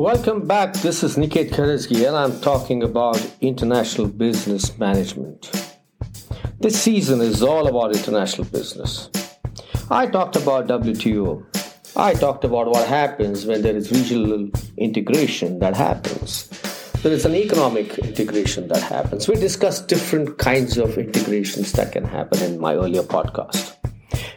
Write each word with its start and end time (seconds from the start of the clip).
Welcome 0.00 0.46
back. 0.46 0.72
This 0.72 1.02
is 1.02 1.18
Niket 1.18 1.50
Karajagi, 1.50 2.08
and 2.08 2.16
I'm 2.16 2.40
talking 2.40 2.82
about 2.82 3.20
international 3.42 4.08
business 4.08 4.78
management. 4.78 5.50
This 6.58 6.80
season 6.80 7.20
is 7.20 7.42
all 7.42 7.66
about 7.66 7.94
international 7.94 8.46
business. 8.46 9.10
I 9.90 10.06
talked 10.06 10.36
about 10.36 10.68
WTO. 10.68 11.44
I 11.96 12.14
talked 12.14 12.44
about 12.44 12.68
what 12.68 12.88
happens 12.88 13.44
when 13.44 13.60
there 13.60 13.76
is 13.76 13.92
regional 13.92 14.48
integration 14.78 15.58
that 15.58 15.76
happens. 15.76 16.48
There 17.02 17.12
is 17.12 17.26
an 17.26 17.34
economic 17.34 17.98
integration 17.98 18.68
that 18.68 18.82
happens. 18.82 19.28
We 19.28 19.34
discussed 19.34 19.86
different 19.88 20.38
kinds 20.38 20.78
of 20.78 20.96
integrations 20.96 21.72
that 21.72 21.92
can 21.92 22.04
happen 22.04 22.40
in 22.42 22.58
my 22.58 22.74
earlier 22.74 23.02
podcast. 23.02 23.76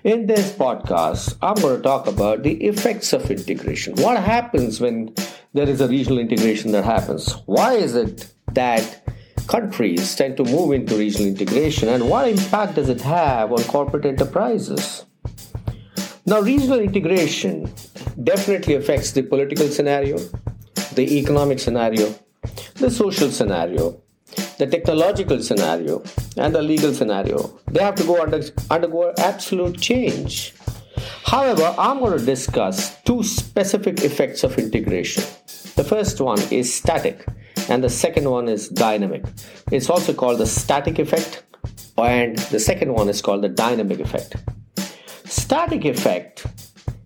In 0.04 0.28
this 0.28 0.52
podcast, 0.52 1.38
I'm 1.42 1.56
going 1.56 1.78
to 1.78 1.82
talk 1.82 2.08
about 2.08 2.44
the 2.44 2.56
effects 2.66 3.14
of 3.14 3.32
integration. 3.32 3.96
What 3.96 4.22
happens 4.22 4.82
when 4.82 5.16
there 5.54 5.70
is 5.70 5.82
a 5.82 5.88
regional 5.88 6.18
integration 6.18 6.72
that 6.72 6.84
happens. 6.84 7.32
Why 7.46 7.74
is 7.74 7.96
it 7.96 8.34
that 8.54 9.04
countries 9.48 10.16
tend 10.16 10.38
to 10.38 10.44
move 10.44 10.72
into 10.72 10.96
regional 10.96 11.28
integration 11.28 11.90
and 11.90 12.10
what 12.10 12.28
impact 12.28 12.76
does 12.76 12.90
it 12.90 13.02
have 13.02 13.52
on 13.52 13.64
corporate 13.66 14.06
enterprises? 14.06 15.06
Now, 16.26 16.40
regional 16.40 16.80
integration 16.80 17.72
definitely 18.24 18.76
affects 18.76 19.12
the 19.12 19.24
political 19.24 19.68
scenario, 19.68 20.18
the 20.94 21.20
economic 21.20 21.60
scenario, 21.60 22.16
the 22.76 22.90
social 22.90 23.30
scenario, 23.30 24.02
the 24.58 24.66
technological 24.66 25.42
scenario, 25.42 26.02
and 26.38 26.56
the 26.56 26.62
legal 26.62 26.94
scenario. 26.94 27.60
They 27.68 27.84
have 27.84 27.96
to 27.96 28.04
go 28.06 28.22
under, 28.22 28.42
undergo 28.72 29.14
absolute 29.18 29.80
change. 29.80 30.56
However, 31.26 31.76
I'm 31.78 32.00
going 32.00 32.18
to 32.18 32.26
discuss 32.26 33.02
two 33.02 33.24
specific 33.24 34.04
effects 34.04 34.44
of 34.44 34.58
integration. 34.58 35.24
The 35.76 35.84
first 35.84 36.22
one 36.22 36.40
is 36.52 36.74
static, 36.74 37.26
and 37.68 37.84
the 37.84 37.90
second 37.90 38.30
one 38.30 38.48
is 38.48 38.70
dynamic. 38.70 39.24
It's 39.72 39.90
also 39.90 40.14
called 40.14 40.40
the 40.40 40.46
static 40.46 41.00
effect, 41.00 41.44
and 41.98 42.38
the 42.38 42.60
second 42.60 42.94
one 42.94 43.10
is 43.10 43.22
called 43.22 43.44
the 43.44 43.50
dynamic 43.50 44.00
effect. 44.00 44.36
Static 45.26 45.86
effect 45.86 46.46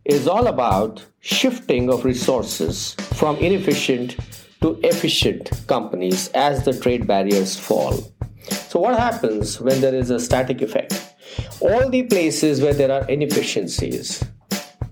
is 0.03 0.27
all 0.27 0.47
about 0.47 1.05
shifting 1.21 1.89
of 1.89 2.03
resources 2.03 2.93
from 3.13 3.37
inefficient 3.37 4.17
to 4.61 4.79
efficient 4.83 5.49
companies 5.67 6.29
as 6.29 6.65
the 6.65 6.77
trade 6.77 7.07
barriers 7.07 7.57
fall. 7.57 7.93
So, 8.69 8.79
what 8.79 8.99
happens 8.99 9.61
when 9.61 9.79
there 9.81 9.95
is 9.95 10.09
a 10.09 10.19
static 10.19 10.61
effect? 10.61 11.15
All 11.61 11.89
the 11.89 12.03
places 12.03 12.61
where 12.61 12.73
there 12.73 12.91
are 12.91 13.07
inefficiencies, 13.09 14.23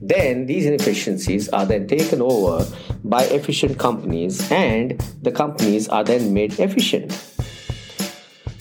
then 0.02 0.46
these 0.46 0.66
inefficiencies 0.66 1.50
are 1.50 1.66
then 1.66 1.88
taken 1.88 2.22
over 2.22 2.66
by 3.04 3.24
efficient 3.24 3.80
companies 3.80 4.52
and 4.52 5.00
the 5.22 5.32
companies 5.32 5.88
are 5.88 6.04
then 6.04 6.34
made 6.34 6.60
efficient. 6.60 7.12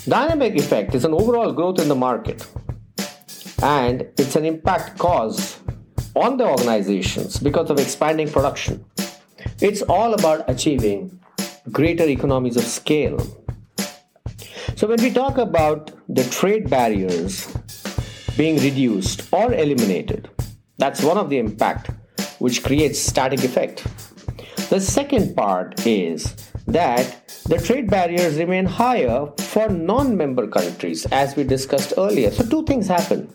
Dynamic 0.06 0.56
effect 0.56 0.94
is 0.94 1.04
an 1.04 1.14
overall 1.14 1.52
growth 1.52 1.78
in 1.78 1.88
the 1.88 1.94
market 1.94 2.46
and 3.62 4.02
it's 4.18 4.36
an 4.36 4.44
impact 4.44 4.98
cause 4.98 5.58
on 6.14 6.36
the 6.36 6.44
organizations 6.44 7.38
because 7.38 7.70
of 7.70 7.78
expanding 7.78 8.30
production. 8.30 8.84
It's 9.60 9.82
all 9.82 10.14
about 10.14 10.48
achieving 10.48 11.18
greater 11.70 12.04
economies 12.04 12.56
of 12.56 12.64
scale. 12.64 13.18
So, 14.76 14.88
when 14.88 15.00
we 15.00 15.10
talk 15.10 15.38
about 15.38 15.92
the 16.08 16.24
trade 16.24 16.68
barriers 16.68 17.46
being 18.36 18.56
reduced 18.58 19.32
or 19.32 19.54
eliminated, 19.54 20.28
that's 20.78 21.02
one 21.02 21.18
of 21.18 21.30
the 21.30 21.38
impact 21.38 21.90
which 22.38 22.62
creates 22.62 22.98
static 22.98 23.44
effect. 23.44 23.86
The 24.70 24.80
second 24.80 25.36
part 25.36 25.86
is 25.86 26.34
that 26.66 27.20
the 27.46 27.58
trade 27.58 27.90
barriers 27.90 28.38
remain 28.38 28.64
higher 28.64 29.26
for 29.38 29.68
non 29.68 30.16
member 30.16 30.46
countries, 30.46 31.04
as 31.12 31.36
we 31.36 31.44
discussed 31.44 31.92
earlier. 31.98 32.30
So, 32.30 32.44
two 32.44 32.64
things 32.64 32.88
happen. 32.88 33.32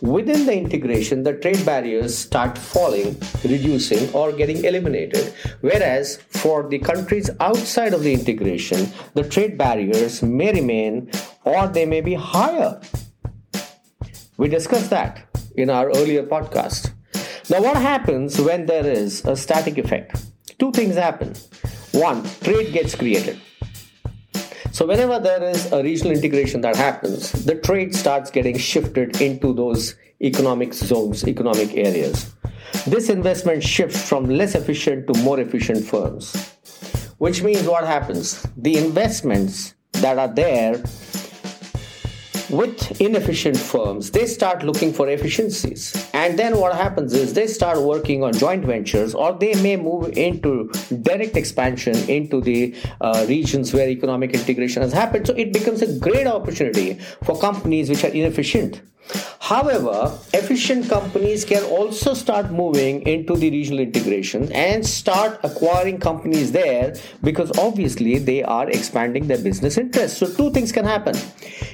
Within 0.00 0.46
the 0.46 0.56
integration, 0.56 1.22
the 1.22 1.34
trade 1.34 1.64
barriers 1.66 2.16
start 2.16 2.56
falling, 2.56 3.20
reducing, 3.44 4.10
or 4.14 4.32
getting 4.32 4.64
eliminated. 4.64 5.34
Whereas 5.60 6.16
for 6.28 6.68
the 6.68 6.78
countries 6.78 7.28
outside 7.40 7.92
of 7.92 8.02
the 8.02 8.14
integration, 8.14 8.88
the 9.14 9.28
trade 9.28 9.58
barriers 9.58 10.22
may 10.22 10.52
remain 10.52 11.10
or 11.44 11.68
they 11.68 11.84
may 11.84 12.00
be 12.00 12.14
higher. 12.14 12.80
We 14.40 14.48
discussed 14.48 14.88
that 14.88 15.28
in 15.54 15.68
our 15.68 15.90
earlier 15.90 16.22
podcast. 16.22 16.94
Now, 17.50 17.60
what 17.60 17.76
happens 17.76 18.40
when 18.40 18.64
there 18.64 18.86
is 18.86 19.22
a 19.26 19.36
static 19.36 19.76
effect? 19.76 20.16
Two 20.58 20.72
things 20.72 20.94
happen. 20.94 21.34
One, 21.92 22.24
trade 22.40 22.72
gets 22.72 22.94
created. 22.94 23.38
So, 24.72 24.86
whenever 24.86 25.18
there 25.18 25.42
is 25.42 25.70
a 25.72 25.82
regional 25.82 26.12
integration 26.12 26.62
that 26.62 26.74
happens, 26.74 27.32
the 27.32 27.56
trade 27.56 27.94
starts 27.94 28.30
getting 28.30 28.56
shifted 28.56 29.20
into 29.20 29.52
those 29.52 29.94
economic 30.22 30.72
zones, 30.72 31.28
economic 31.28 31.76
areas. 31.76 32.34
This 32.86 33.10
investment 33.10 33.62
shifts 33.62 34.08
from 34.08 34.24
less 34.24 34.54
efficient 34.54 35.06
to 35.12 35.20
more 35.20 35.38
efficient 35.38 35.84
firms, 35.84 36.56
which 37.18 37.42
means 37.42 37.64
what 37.64 37.86
happens? 37.86 38.46
The 38.56 38.78
investments 38.78 39.74
that 40.00 40.18
are 40.18 40.32
there 40.32 40.82
with 42.50 43.00
inefficient 43.00 43.56
firms, 43.56 44.10
they 44.10 44.26
start 44.26 44.62
looking 44.62 44.92
for 44.92 45.08
efficiencies. 45.08 46.08
And 46.12 46.38
then 46.38 46.58
what 46.58 46.74
happens 46.74 47.12
is 47.12 47.34
they 47.34 47.46
start 47.46 47.80
working 47.80 48.22
on 48.24 48.32
joint 48.32 48.64
ventures 48.64 49.14
or 49.14 49.32
they 49.32 49.54
may 49.62 49.76
move 49.76 50.16
into 50.16 50.70
direct 51.02 51.36
expansion 51.36 51.96
into 52.08 52.40
the 52.40 52.74
uh, 53.00 53.24
regions 53.28 53.72
where 53.72 53.88
economic 53.88 54.34
integration 54.34 54.82
has 54.82 54.92
happened. 54.92 55.26
So 55.26 55.34
it 55.34 55.52
becomes 55.52 55.82
a 55.82 55.98
great 55.98 56.26
opportunity 56.26 56.94
for 57.24 57.38
companies 57.38 57.88
which 57.88 58.04
are 58.04 58.08
inefficient. 58.08 58.82
However, 59.50 60.16
efficient 60.32 60.88
companies 60.88 61.44
can 61.44 61.64
also 61.64 62.14
start 62.14 62.52
moving 62.52 63.02
into 63.04 63.34
the 63.34 63.50
regional 63.50 63.80
integration 63.80 64.52
and 64.52 64.86
start 64.86 65.40
acquiring 65.42 65.98
companies 65.98 66.52
there 66.52 66.94
because 67.24 67.50
obviously 67.58 68.18
they 68.18 68.44
are 68.44 68.70
expanding 68.70 69.26
their 69.26 69.42
business 69.42 69.76
interests. 69.76 70.18
So, 70.18 70.32
two 70.32 70.52
things 70.52 70.70
can 70.70 70.84
happen. 70.84 71.16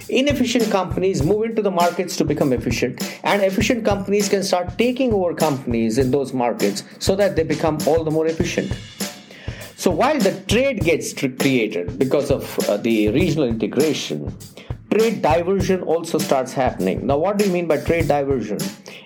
Inefficient 0.08 0.70
companies 0.70 1.22
move 1.22 1.44
into 1.44 1.60
the 1.60 1.70
markets 1.70 2.16
to 2.16 2.24
become 2.24 2.54
efficient, 2.54 3.02
and 3.24 3.42
efficient 3.42 3.84
companies 3.84 4.30
can 4.30 4.42
start 4.42 4.78
taking 4.78 5.12
over 5.12 5.34
companies 5.34 5.98
in 5.98 6.10
those 6.10 6.32
markets 6.32 6.82
so 6.98 7.14
that 7.16 7.36
they 7.36 7.42
become 7.42 7.76
all 7.86 8.04
the 8.04 8.10
more 8.10 8.26
efficient. 8.26 8.72
So, 9.76 9.90
while 9.90 10.18
the 10.18 10.32
trade 10.48 10.80
gets 10.80 11.12
created 11.12 11.98
because 11.98 12.30
of 12.30 12.58
uh, 12.70 12.78
the 12.78 13.10
regional 13.10 13.46
integration, 13.46 14.34
trade 14.96 15.22
diversion 15.22 15.82
also 15.82 16.18
starts 16.18 16.52
happening. 16.52 17.06
Now, 17.06 17.18
what 17.18 17.38
do 17.38 17.44
you 17.44 17.52
mean 17.52 17.66
by 17.66 17.78
trade 17.78 18.08
diversion? 18.08 18.58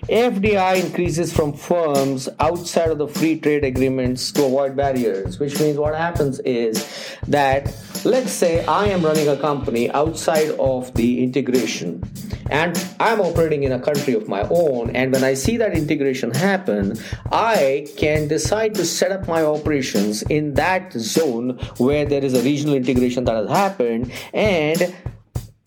FDI 0.09 0.83
increases 0.85 1.33
from 1.33 1.53
firms 1.53 2.29
outside 2.39 2.89
of 2.89 2.97
the 2.97 3.07
free 3.07 3.39
trade 3.39 3.63
agreements 3.63 4.31
to 4.33 4.45
avoid 4.45 4.75
barriers, 4.75 5.39
which 5.39 5.59
means 5.59 5.77
what 5.77 5.95
happens 5.95 6.39
is 6.39 6.87
that 7.27 7.75
let's 8.03 8.31
say 8.31 8.65
I 8.65 8.87
am 8.87 9.03
running 9.03 9.27
a 9.27 9.37
company 9.37 9.91
outside 9.91 10.49
of 10.51 10.93
the 10.95 11.23
integration 11.23 12.03
and 12.49 12.83
I'm 12.99 13.21
operating 13.21 13.63
in 13.63 13.71
a 13.71 13.79
country 13.79 14.13
of 14.13 14.27
my 14.27 14.41
own, 14.49 14.89
and 14.93 15.13
when 15.13 15.23
I 15.23 15.35
see 15.35 15.55
that 15.57 15.73
integration 15.73 16.31
happen, 16.31 16.97
I 17.31 17.87
can 17.95 18.27
decide 18.27 18.75
to 18.75 18.85
set 18.85 19.11
up 19.13 19.25
my 19.27 19.41
operations 19.41 20.21
in 20.23 20.55
that 20.55 20.91
zone 20.91 21.57
where 21.77 22.05
there 22.05 22.23
is 22.23 22.33
a 22.33 22.41
regional 22.41 22.75
integration 22.75 23.23
that 23.25 23.35
has 23.35 23.49
happened 23.49 24.11
and 24.33 24.93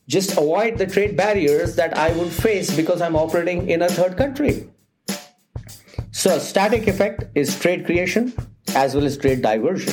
just 0.09 0.33
avoid 0.33 0.79
the 0.79 0.87
trade 0.87 1.17
barriers 1.17 1.77
that 1.77 1.97
I 1.97 2.13
would 2.13 2.31
face 2.31 2.75
because 2.75 3.01
I'm 3.01 3.17
operating 3.17 3.69
in 3.69 3.83
a 3.83 3.89
third 3.89 4.17
country. 4.17 4.69
So, 6.13 6.39
static 6.39 6.87
effect 6.87 7.25
is 7.35 7.59
trade 7.59 7.85
creation 7.85 8.33
as 8.75 8.95
well 8.95 9.05
as 9.05 9.17
trade 9.19 9.43
diversion. 9.43 9.93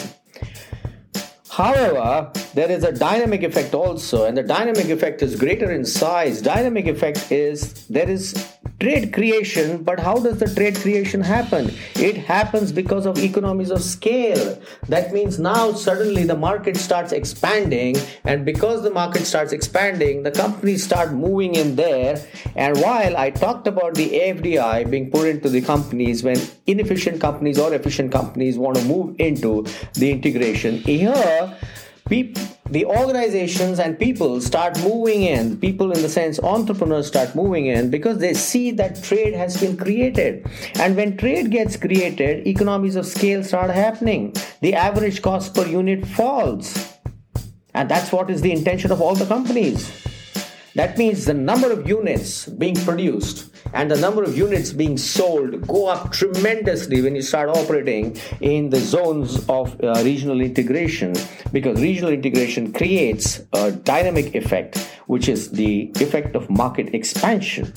However, 1.49 2.31
there 2.53 2.69
is 2.69 2.83
a 2.83 2.91
dynamic 2.91 3.43
effect 3.43 3.73
also, 3.73 4.25
and 4.25 4.37
the 4.37 4.43
dynamic 4.43 4.89
effect 4.89 5.21
is 5.21 5.35
greater 5.35 5.71
in 5.71 5.85
size. 5.85 6.41
Dynamic 6.41 6.87
effect 6.87 7.31
is 7.31 7.87
there 7.87 8.09
is 8.09 8.33
trade 8.81 9.13
creation 9.13 9.83
but 9.83 9.99
how 9.99 10.17
does 10.17 10.39
the 10.39 10.53
trade 10.55 10.75
creation 10.75 11.21
happen? 11.21 11.71
It 11.95 12.17
happens 12.17 12.71
because 12.71 13.05
of 13.05 13.19
economies 13.19 13.69
of 13.69 13.81
scale. 13.83 14.59
That 14.89 15.13
means 15.13 15.37
now 15.39 15.73
suddenly 15.73 16.23
the 16.23 16.35
market 16.35 16.75
starts 16.77 17.11
expanding 17.11 17.95
and 18.23 18.43
because 18.43 18.81
the 18.81 18.89
market 18.89 19.25
starts 19.25 19.53
expanding 19.53 20.23
the 20.23 20.31
companies 20.31 20.83
start 20.83 21.13
moving 21.13 21.53
in 21.53 21.75
there. 21.75 22.25
And 22.55 22.75
while 22.79 23.15
i 23.17 23.29
talked 23.29 23.67
about 23.67 23.93
the 23.93 24.09
fdi 24.09 24.89
being 24.89 25.11
put 25.11 25.27
into 25.27 25.49
the 25.49 25.61
companies 25.61 26.23
when 26.23 26.39
inefficient 26.65 27.21
companies 27.21 27.59
or 27.59 27.73
efficient 27.73 28.11
companies 28.11 28.57
want 28.57 28.77
to 28.77 28.83
move 28.85 29.15
into 29.19 29.63
the 29.93 30.11
integration 30.11 30.77
here 30.77 31.55
people 32.09 32.41
the 32.71 32.85
organizations 32.85 33.79
and 33.79 33.99
people 33.99 34.39
start 34.39 34.79
moving 34.81 35.23
in. 35.23 35.57
People 35.57 35.91
in 35.91 36.01
the 36.01 36.07
sense 36.07 36.39
entrepreneurs 36.39 37.07
start 37.07 37.35
moving 37.35 37.65
in 37.65 37.89
because 37.89 38.19
they 38.19 38.33
see 38.33 38.71
that 38.71 39.03
trade 39.03 39.33
has 39.33 39.59
been 39.59 39.75
created. 39.75 40.49
And 40.75 40.95
when 40.95 41.17
trade 41.17 41.51
gets 41.51 41.75
created 41.75 42.47
economies 42.47 42.95
of 42.95 43.05
scale 43.05 43.43
start 43.43 43.71
happening. 43.71 44.33
The 44.61 44.73
average 44.73 45.21
cost 45.21 45.53
per 45.53 45.67
unit 45.67 46.07
falls. 46.07 46.97
And 47.73 47.89
that's 47.89 48.11
what 48.11 48.29
is 48.29 48.41
the 48.41 48.53
intention 48.53 48.91
of 48.91 49.01
all 49.01 49.15
the 49.15 49.25
companies 49.25 50.00
that 50.75 50.97
means 50.97 51.25
the 51.25 51.33
number 51.33 51.71
of 51.71 51.87
units 51.87 52.47
being 52.47 52.75
produced 52.75 53.51
and 53.73 53.91
the 53.91 53.97
number 53.97 54.23
of 54.23 54.37
units 54.37 54.71
being 54.71 54.97
sold 54.97 55.67
go 55.67 55.87
up 55.87 56.11
tremendously 56.11 57.01
when 57.01 57.15
you 57.15 57.21
start 57.21 57.49
operating 57.49 58.17
in 58.39 58.69
the 58.69 58.79
zones 58.79 59.47
of 59.49 59.81
uh, 59.83 59.93
regional 60.03 60.41
integration 60.41 61.13
because 61.51 61.81
regional 61.81 62.11
integration 62.11 62.71
creates 62.71 63.41
a 63.53 63.71
dynamic 63.71 64.33
effect 64.35 64.77
which 65.07 65.27
is 65.27 65.51
the 65.51 65.91
effect 65.99 66.35
of 66.35 66.49
market 66.49 66.93
expansion. 66.95 67.73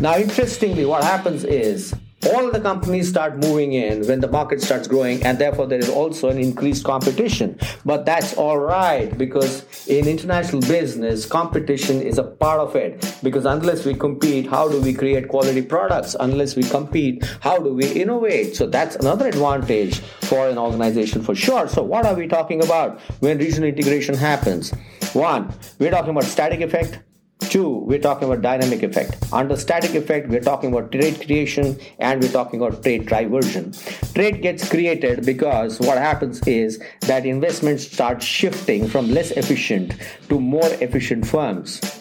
Now 0.00 0.16
interestingly 0.16 0.84
what 0.84 1.04
happens 1.04 1.44
is 1.44 1.94
all 2.26 2.50
the 2.50 2.60
companies 2.60 3.08
start 3.08 3.38
moving 3.38 3.72
in 3.72 4.06
when 4.06 4.20
the 4.20 4.28
market 4.28 4.60
starts 4.60 4.88
growing 4.88 5.22
and 5.22 5.38
therefore 5.38 5.66
there 5.66 5.78
is 5.78 5.88
also 5.88 6.28
an 6.28 6.38
increased 6.38 6.84
competition. 6.84 7.58
But 7.84 8.06
that's 8.06 8.34
all 8.34 8.58
right 8.58 9.16
because 9.16 9.64
in 9.86 10.06
international 10.06 10.62
business 10.62 11.26
competition 11.26 12.02
is 12.02 12.18
a 12.18 12.24
part 12.24 12.60
of 12.60 12.74
it. 12.74 13.18
Because 13.22 13.44
unless 13.44 13.84
we 13.84 13.94
compete 13.94 14.46
how 14.46 14.68
do 14.68 14.80
we 14.80 14.92
create 14.92 15.28
quality 15.28 15.62
products? 15.62 16.16
Unless 16.18 16.56
we 16.56 16.64
compete 16.64 17.24
how 17.40 17.58
do 17.58 17.72
we 17.72 17.86
innovate? 17.86 18.56
So 18.56 18.66
that's 18.66 18.96
another 18.96 19.28
advantage 19.28 20.00
for 20.22 20.48
an 20.48 20.58
organization 20.58 21.22
for 21.22 21.34
sure. 21.34 21.68
So 21.68 21.82
what 21.82 22.04
are 22.04 22.14
we 22.14 22.26
talking 22.26 22.64
about 22.64 23.00
when 23.20 23.38
regional 23.38 23.68
integration 23.68 24.14
happens? 24.14 24.72
One 25.12 25.52
we're 25.78 25.90
talking 25.90 26.10
about 26.10 26.24
static 26.24 26.60
effect 26.60 26.98
Two, 27.40 27.68
we're 27.68 28.00
talking 28.00 28.24
about 28.24 28.42
dynamic 28.42 28.82
effect. 28.82 29.16
Under 29.32 29.56
static 29.56 29.94
effect, 29.94 30.28
we're 30.28 30.40
talking 30.40 30.72
about 30.72 30.92
trade 30.92 31.24
creation 31.24 31.78
and 31.98 32.20
we're 32.20 32.32
talking 32.32 32.60
about 32.60 32.82
trade 32.82 33.06
diversion. 33.06 33.72
Trade 34.14 34.42
gets 34.42 34.68
created 34.68 35.24
because 35.24 35.80
what 35.80 35.98
happens 35.98 36.46
is 36.46 36.82
that 37.02 37.24
investments 37.24 37.90
start 37.90 38.22
shifting 38.22 38.86
from 38.88 39.10
less 39.10 39.30
efficient 39.30 39.94
to 40.28 40.38
more 40.38 40.68
efficient 40.80 41.26
firms 41.26 41.97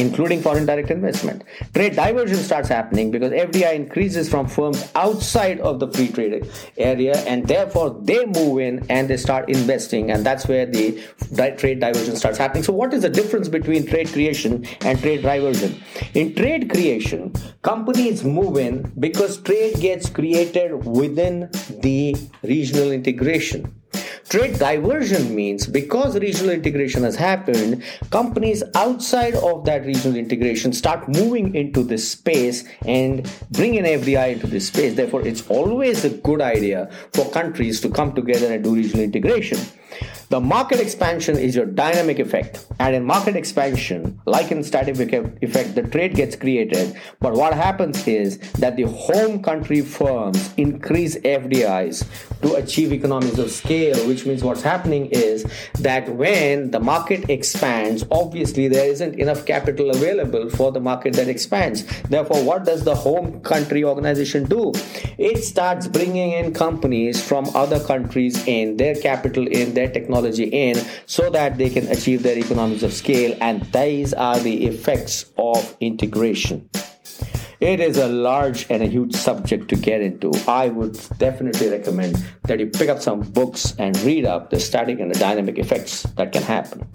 including 0.00 0.40
foreign 0.40 0.66
direct 0.66 0.90
investment. 0.90 1.44
Trade 1.74 1.94
diversion 1.94 2.38
starts 2.38 2.68
happening 2.68 3.10
because 3.10 3.32
FDI 3.32 3.74
increases 3.74 4.28
from 4.28 4.48
firms 4.48 4.90
outside 4.94 5.60
of 5.60 5.78
the 5.78 5.88
free 5.92 6.08
trade 6.08 6.50
area 6.78 7.16
and 7.26 7.46
therefore 7.46 7.90
they 8.02 8.24
move 8.24 8.60
in 8.60 8.84
and 8.88 9.08
they 9.08 9.16
start 9.16 9.48
investing 9.50 10.10
and 10.10 10.24
that's 10.24 10.48
where 10.48 10.66
the 10.66 11.00
trade 11.58 11.80
diversion 11.80 12.16
starts 12.16 12.38
happening. 12.38 12.62
So 12.62 12.72
what 12.72 12.94
is 12.94 13.02
the 13.02 13.10
difference 13.10 13.48
between 13.48 13.86
trade 13.86 14.08
creation 14.08 14.66
and 14.80 14.98
trade 14.98 15.22
diversion? 15.22 15.82
In 16.14 16.34
trade 16.34 16.70
creation, 16.70 17.32
companies 17.62 18.24
move 18.24 18.56
in 18.56 18.92
because 18.98 19.40
trade 19.42 19.80
gets 19.80 20.08
created 20.08 20.86
within 20.86 21.50
the 21.80 22.16
regional 22.42 22.90
integration. 22.90 23.79
Trade 24.30 24.60
diversion 24.60 25.34
means 25.34 25.66
because 25.66 26.16
regional 26.16 26.52
integration 26.52 27.02
has 27.02 27.16
happened, 27.16 27.82
companies 28.12 28.62
outside 28.76 29.34
of 29.34 29.64
that 29.64 29.84
regional 29.84 30.16
integration 30.16 30.72
start 30.72 31.08
moving 31.08 31.52
into 31.56 31.82
this 31.82 32.12
space 32.12 32.62
and 32.86 33.28
bring 33.50 33.74
in 33.74 33.84
FDI 33.84 34.34
into 34.34 34.46
this 34.46 34.68
space. 34.68 34.94
Therefore, 34.94 35.26
it's 35.26 35.44
always 35.48 36.04
a 36.04 36.10
good 36.10 36.40
idea 36.40 36.88
for 37.12 37.28
countries 37.32 37.80
to 37.80 37.90
come 37.90 38.14
together 38.14 38.54
and 38.54 38.62
do 38.62 38.72
regional 38.72 39.02
integration. 39.02 39.58
The 40.30 40.38
market 40.38 40.78
expansion 40.78 41.36
is 41.36 41.56
your 41.56 41.66
dynamic 41.66 42.20
effect. 42.20 42.64
And 42.78 42.94
in 42.94 43.04
market 43.04 43.34
expansion, 43.34 44.20
like 44.26 44.52
in 44.52 44.62
static 44.62 44.94
effect, 45.42 45.74
the 45.74 45.82
trade 45.82 46.14
gets 46.14 46.36
created. 46.36 46.96
But 47.18 47.32
what 47.32 47.52
happens 47.52 48.06
is 48.06 48.38
that 48.60 48.76
the 48.76 48.84
home 48.84 49.42
country 49.42 49.80
firms 49.80 50.54
increase 50.56 51.16
FDIs 51.16 52.06
to 52.42 52.54
achieve 52.54 52.92
economies 52.92 53.40
of 53.40 53.50
scale, 53.50 54.06
which 54.06 54.24
means 54.24 54.44
what's 54.44 54.62
happening 54.62 55.06
is 55.06 55.44
that 55.80 56.08
when 56.14 56.70
the 56.70 56.78
market 56.78 57.28
expands, 57.28 58.04
obviously 58.12 58.68
there 58.68 58.88
isn't 58.88 59.16
enough 59.16 59.44
capital 59.44 59.90
available 59.90 60.48
for 60.48 60.70
the 60.70 60.78
market 60.78 61.14
that 61.14 61.26
expands. 61.26 61.84
Therefore, 62.02 62.44
what 62.44 62.64
does 62.64 62.84
the 62.84 62.94
home 62.94 63.40
country 63.40 63.82
organization 63.82 64.44
do? 64.44 64.72
It 65.18 65.42
starts 65.42 65.88
bringing 65.88 66.30
in 66.30 66.54
companies 66.54 67.20
from 67.20 67.50
other 67.56 67.80
countries 67.80 68.46
in, 68.46 68.76
their 68.76 68.94
capital 68.94 69.48
in, 69.48 69.74
their 69.74 69.90
technology 69.90 70.19
technology 70.20 70.44
in 70.44 70.76
so 71.06 71.30
that 71.30 71.56
they 71.58 71.70
can 71.70 71.88
achieve 71.88 72.22
their 72.22 72.38
economies 72.38 72.82
of 72.82 72.92
scale. 72.92 73.36
And 73.40 73.62
these 73.72 74.14
are 74.14 74.38
the 74.38 74.66
effects 74.66 75.26
of 75.38 75.76
integration. 75.80 76.68
It 77.60 77.80
is 77.80 77.98
a 77.98 78.08
large 78.08 78.66
and 78.70 78.82
a 78.82 78.86
huge 78.86 79.14
subject 79.14 79.68
to 79.68 79.76
get 79.76 80.00
into. 80.00 80.32
I 80.48 80.68
would 80.68 80.98
definitely 81.18 81.68
recommend 81.68 82.16
that 82.44 82.58
you 82.58 82.66
pick 82.66 82.88
up 82.88 83.02
some 83.02 83.20
books 83.20 83.74
and 83.78 83.98
read 84.00 84.24
up 84.24 84.48
the 84.48 84.58
static 84.58 84.98
and 84.98 85.14
the 85.14 85.18
dynamic 85.18 85.58
effects 85.58 86.04
that 86.16 86.32
can 86.32 86.42
happen. 86.42 86.88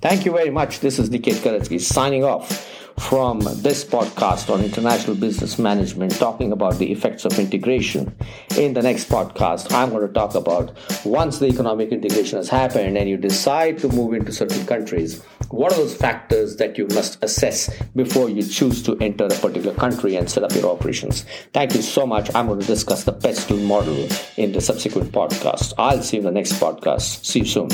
Thank 0.00 0.24
you 0.24 0.32
very 0.32 0.50
much. 0.50 0.80
This 0.80 0.98
is 0.98 1.10
Niket 1.10 1.42
Karajagi 1.44 1.80
signing 1.80 2.24
off 2.24 2.85
from 2.98 3.40
this 3.40 3.84
podcast 3.84 4.52
on 4.52 4.62
international 4.62 5.16
business 5.16 5.58
management, 5.58 6.12
talking 6.12 6.52
about 6.52 6.78
the 6.78 6.90
effects 6.90 7.24
of 7.24 7.38
integration. 7.38 8.14
In 8.56 8.74
the 8.74 8.82
next 8.82 9.08
podcast, 9.08 9.72
I'm 9.72 9.90
going 9.90 10.06
to 10.06 10.12
talk 10.12 10.34
about 10.34 10.76
once 11.04 11.38
the 11.38 11.46
economic 11.46 11.90
integration 11.90 12.38
has 12.38 12.48
happened 12.48 12.96
and 12.96 13.08
you 13.08 13.16
decide 13.16 13.78
to 13.78 13.88
move 13.88 14.14
into 14.14 14.32
certain 14.32 14.66
countries, 14.66 15.22
what 15.50 15.72
are 15.72 15.76
those 15.76 15.94
factors 15.94 16.56
that 16.56 16.76
you 16.78 16.86
must 16.88 17.22
assess 17.22 17.70
before 17.94 18.28
you 18.28 18.42
choose 18.42 18.82
to 18.82 18.96
enter 18.98 19.26
a 19.26 19.28
particular 19.28 19.74
country 19.74 20.16
and 20.16 20.28
set 20.28 20.42
up 20.42 20.52
your 20.52 20.70
operations? 20.70 21.24
Thank 21.52 21.74
you 21.74 21.82
so 21.82 22.06
much. 22.06 22.34
I'm 22.34 22.46
going 22.46 22.60
to 22.60 22.66
discuss 22.66 23.04
the 23.04 23.12
PESTLE 23.12 23.58
model 23.58 24.08
in 24.36 24.52
the 24.52 24.60
subsequent 24.60 25.12
podcast. 25.12 25.74
I'll 25.78 26.02
see 26.02 26.16
you 26.16 26.20
in 26.22 26.26
the 26.26 26.32
next 26.32 26.54
podcast. 26.54 27.24
See 27.24 27.40
you 27.40 27.44
soon. 27.44 27.68